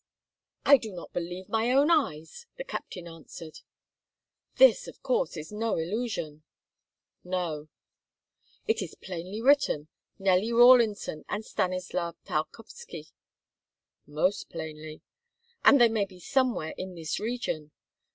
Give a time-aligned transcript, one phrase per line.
[0.65, 3.59] "I do not believe my own eyes!" the captain answered.
[4.55, 6.41] "This, of course, is no illusion."
[7.23, 7.69] "No."
[8.67, 13.09] "It is plainly written, 'Nelly Rawlinson and Stanislas Tarkowski.'"
[14.07, 15.03] "Most plainly."
[15.63, 17.69] "And they may be somewhere in this region."